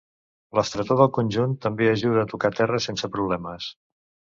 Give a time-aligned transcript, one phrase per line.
[0.59, 3.75] L'estretor del conjunt també ajuda a tocar terra sense problemes.